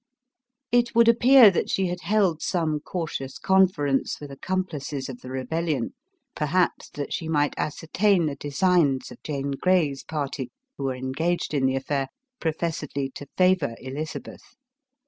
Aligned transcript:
It 0.71 0.95
would 0.95 1.07
appear 1.07 1.51
that 1.51 1.69
she 1.69 1.85
had 1.85 2.01
held 2.01 2.41
some 2.41 2.79
cautious 2.79 3.37
conference 3.37 4.19
with 4.19 4.31
accomplices 4.31 5.09
of 5.09 5.21
the 5.21 5.29
rebellion, 5.29 5.93
perhaps 6.35 6.89
that 6.89 7.13
she 7.13 7.27
might 7.27 7.53
ascertain 7.55 8.25
the 8.25 8.35
de 8.35 8.49
signs 8.49 9.11
of 9.11 9.21
Jane 9.21 9.51
Grey's 9.51 10.03
party, 10.03 10.49
who 10.75 10.85
were 10.85 10.95
engaged 10.95 11.53
in 11.53 11.67
the 11.67 11.75
affair, 11.75 12.07
professedly 12.39 13.11
to 13.13 13.27
favor 13.37 13.75
Elizabeth. 13.79 14.55